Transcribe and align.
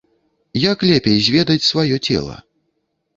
Як 0.61 0.85
лепей 0.91 1.19
зведаць 1.27 1.65
сваё 1.71 1.95
цела? 2.07 2.39